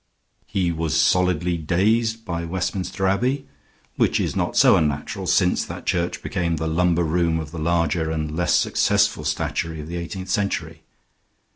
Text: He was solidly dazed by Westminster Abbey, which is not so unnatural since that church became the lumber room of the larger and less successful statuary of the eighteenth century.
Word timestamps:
He 0.47 0.71
was 0.71 0.99
solidly 0.99 1.57
dazed 1.57 2.25
by 2.25 2.43
Westminster 2.43 3.05
Abbey, 3.05 3.45
which 3.97 4.19
is 4.19 4.35
not 4.35 4.57
so 4.57 4.75
unnatural 4.75 5.27
since 5.27 5.63
that 5.63 5.85
church 5.85 6.23
became 6.23 6.55
the 6.55 6.65
lumber 6.65 7.03
room 7.03 7.39
of 7.39 7.51
the 7.51 7.59
larger 7.59 8.09
and 8.09 8.35
less 8.35 8.55
successful 8.55 9.23
statuary 9.23 9.79
of 9.79 9.87
the 9.87 9.97
eighteenth 9.97 10.29
century. 10.31 10.81